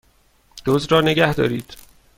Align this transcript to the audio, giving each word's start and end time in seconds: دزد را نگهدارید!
دزد 0.65 0.91
را 0.91 1.01
نگهدارید! 1.01 1.77